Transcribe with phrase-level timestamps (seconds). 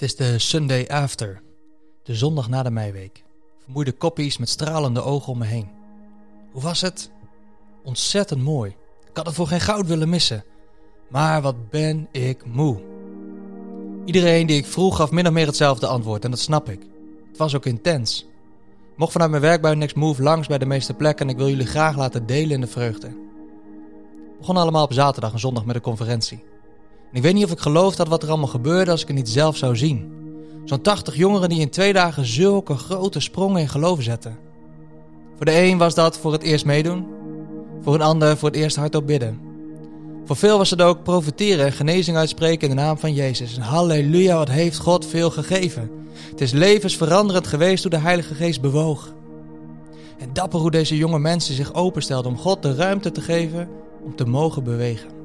[0.00, 1.42] Het is de Sunday after,
[2.02, 3.24] de zondag na de meiweek.
[3.62, 5.68] Vermoeide koppies met stralende ogen om me heen.
[6.52, 7.10] Hoe was het?
[7.84, 8.70] Ontzettend mooi.
[9.10, 10.44] Ik had het voor geen goud willen missen.
[11.08, 12.82] Maar wat ben ik moe.
[14.04, 16.80] Iedereen die ik vroeg gaf min of meer hetzelfde antwoord en dat snap ik.
[17.28, 18.26] Het was ook intens.
[18.92, 21.38] Ik mocht vanuit mijn werk bij Next Move langs bij de meeste plekken en ik
[21.38, 23.08] wil jullie graag laten delen in de vreugde.
[23.08, 26.44] We begonnen allemaal op zaterdag en zondag met een conferentie.
[27.12, 29.28] Ik weet niet of ik geloof dat wat er allemaal gebeurde als ik het niet
[29.28, 30.12] zelf zou zien.
[30.64, 34.38] Zo'n 80 jongeren die in twee dagen zulke grote sprongen in geloof zetten.
[35.36, 37.06] Voor de een was dat voor het eerst meedoen,
[37.82, 39.40] voor een ander voor het eerst hardop bidden.
[40.24, 43.56] Voor veel was het ook profiteren en genezing uitspreken in de naam van Jezus.
[43.56, 45.90] En halleluja, wat heeft God veel gegeven.
[46.30, 49.12] Het is levensveranderend geweest hoe de Heilige Geest bewoog.
[50.18, 53.68] En dapper hoe deze jonge mensen zich openstelden om God de ruimte te geven
[54.02, 55.19] om te mogen bewegen.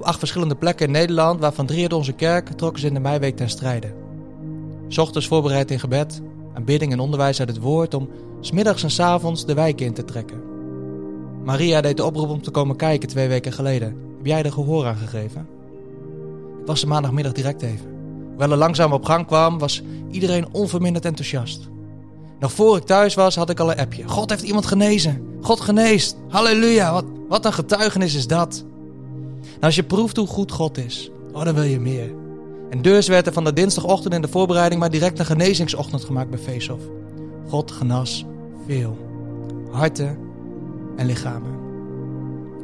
[0.00, 3.00] Op acht verschillende plekken in Nederland, waarvan drie uit onze kerk, trokken ze in de
[3.00, 3.94] meiweek ten strijde.
[4.96, 6.20] Ochtends voorbereid in gebed,
[6.54, 8.08] aanbidding en onderwijs uit het woord om
[8.40, 10.42] smiddags en s avonds de wijk in te trekken.
[11.44, 13.88] Maria deed de oproep om te komen kijken twee weken geleden.
[14.16, 15.48] Heb jij er gehoor aan gegeven?
[16.60, 17.88] Ik was er maandagmiddag direct even.
[18.28, 21.68] Hoewel er langzaam op gang kwam, was iedereen onverminderd enthousiast.
[22.38, 24.08] Nog voor ik thuis was, had ik al een appje.
[24.08, 25.26] God heeft iemand genezen.
[25.40, 26.16] God geneest.
[26.28, 28.64] Halleluja, wat, wat een getuigenis is dat.
[29.60, 32.14] Nou, als je proeft hoe goed God is, oh, dan wil je meer.
[32.70, 36.30] En dus werd er van de dinsdagochtend in de voorbereiding maar direct een genezingsochtend gemaakt
[36.30, 36.80] bij Feeshof.
[37.48, 38.24] God genas
[38.66, 38.98] veel.
[39.70, 40.18] Harten
[40.96, 41.58] en lichamen.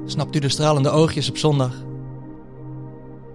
[0.05, 1.85] Snapt u de stralende oogjes op zondag?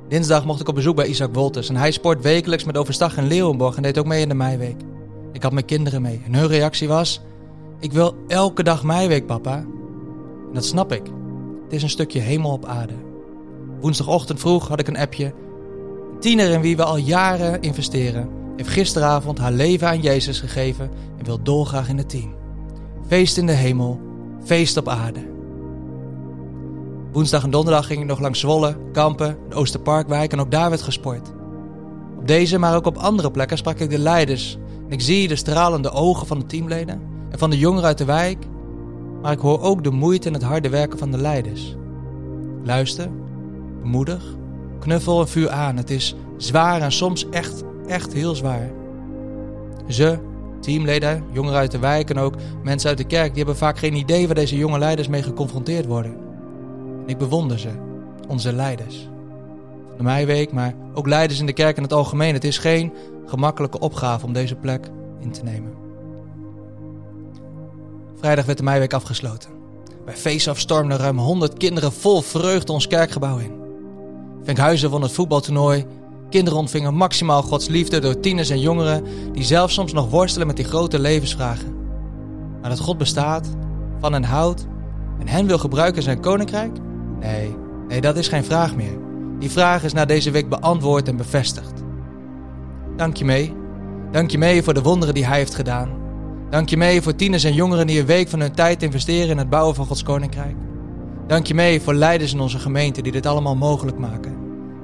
[0.07, 3.27] Dinsdag mocht ik op bezoek bij Isaac Wolters en hij sport wekelijks met Overstag in
[3.27, 4.81] Leeuwenborg en deed ook mee in de meiweek.
[5.31, 7.21] Ik had mijn kinderen mee en hun reactie was:
[7.79, 9.55] Ik wil elke dag meiweek, papa.
[9.55, 11.03] En dat snap ik.
[11.63, 13.10] Het is een stukje hemel op aarde.
[13.81, 15.25] Woensdagochtend vroeg had ik een appje.
[15.25, 20.89] Een tiener in wie we al jaren investeren, heeft gisteravond haar leven aan Jezus gegeven
[21.17, 22.33] en wil dolgraag in het team.
[23.07, 23.99] Feest in de hemel,
[24.43, 25.29] feest op aarde.
[27.11, 30.81] Woensdag en donderdag ging ik nog langs Zwolle, Kampen, de Oosterparkwijk en ook daar werd
[30.81, 31.31] gesport.
[32.17, 34.57] Op deze, maar ook op andere plekken sprak ik de leiders.
[34.85, 38.05] En ik zie de stralende ogen van de teamleden en van de jongeren uit de
[38.05, 38.45] wijk.
[39.21, 41.75] Maar ik hoor ook de moeite en het harde werken van de leiders.
[42.63, 43.09] Luister
[43.81, 44.23] bemoedig,
[44.79, 45.77] knuffel en vuur aan.
[45.77, 48.71] Het is zwaar en soms echt, echt heel zwaar.
[49.87, 50.19] Ze,
[50.59, 52.33] teamleden, jongeren uit de wijk en ook
[52.63, 55.85] mensen uit de kerk, die hebben vaak geen idee waar deze jonge leiders mee geconfronteerd
[55.85, 56.17] worden.
[57.03, 57.69] En ik bewonder ze,
[58.27, 59.09] onze leiders.
[59.97, 62.33] De Meiweek, maar ook leiders in de kerk in het algemeen.
[62.33, 62.93] Het is geen
[63.25, 65.73] gemakkelijke opgave om deze plek in te nemen.
[68.19, 69.49] Vrijdag werd de Meiweek afgesloten.
[70.05, 73.60] Bij Face-Off stormden ruim 100 kinderen vol vreugde ons kerkgebouw in.
[74.43, 75.85] Venkhuizen won het voetbaltoernooi.
[76.29, 80.55] Kinderen ontvingen maximaal Gods liefde door tieners en jongeren die zelf soms nog worstelen met
[80.55, 81.75] die grote levensvragen.
[82.61, 83.49] Maar dat God bestaat,
[83.99, 84.67] van hen houdt
[85.19, 86.71] en hen wil gebruiken in zijn koninkrijk?
[87.19, 87.55] Nee,
[87.87, 88.97] nee, dat is geen vraag meer.
[89.39, 91.83] Die vraag is na deze week beantwoord en bevestigd.
[92.95, 93.53] Dank je mee.
[94.11, 95.89] Dank je mee voor de wonderen die hij heeft gedaan.
[96.49, 99.37] Dank je mee voor tieners en jongeren die een week van hun tijd investeren in
[99.37, 100.55] het bouwen van Gods koninkrijk.
[101.31, 104.37] Dank je mee voor leiders in onze gemeente die dit allemaal mogelijk maken.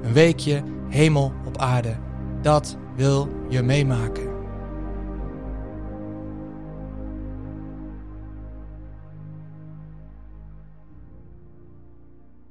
[0.04, 1.98] Een weekje hemel op aarde.
[2.42, 4.37] Dat wil je meemaken.